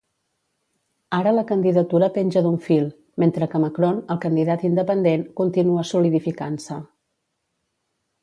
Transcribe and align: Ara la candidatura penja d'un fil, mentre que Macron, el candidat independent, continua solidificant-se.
Ara 1.17 1.33
la 1.39 1.43
candidatura 1.51 2.07
penja 2.15 2.41
d'un 2.45 2.55
fil, 2.69 2.87
mentre 3.23 3.49
que 3.51 3.61
Macron, 3.65 3.99
el 4.15 4.21
candidat 4.25 4.65
independent, 4.69 5.25
continua 5.41 5.87
solidificant-se. 5.93 6.79